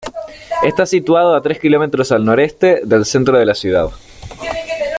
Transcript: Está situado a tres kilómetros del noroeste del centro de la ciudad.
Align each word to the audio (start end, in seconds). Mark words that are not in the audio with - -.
Está 0.63 0.87
situado 0.87 1.35
a 1.35 1.41
tres 1.43 1.59
kilómetros 1.59 2.09
del 2.09 2.25
noroeste 2.25 2.81
del 2.85 3.05
centro 3.05 3.37
de 3.37 3.45
la 3.45 3.53
ciudad. 3.53 3.91